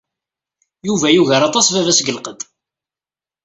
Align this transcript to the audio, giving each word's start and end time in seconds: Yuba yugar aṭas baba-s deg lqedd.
Yuba 0.87 1.07
yugar 1.13 1.41
aṭas 1.43 1.67
baba-s 1.73 1.99
deg 1.99 2.11
lqedd. 2.17 2.39